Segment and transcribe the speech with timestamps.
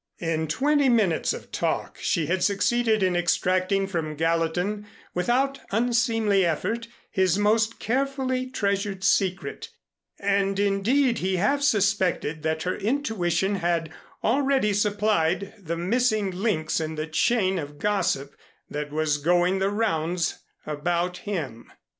[0.17, 6.87] In twenty minutes of talk she had succeeded in extracting from Gallatin, without unseemly effort,
[7.11, 9.69] his most carefully treasured secret,
[10.19, 13.91] and indeed he half suspected that her intuition had
[14.23, 18.35] already supplied the missing links in the chain of gossip
[18.71, 21.69] that was going the rounds about him.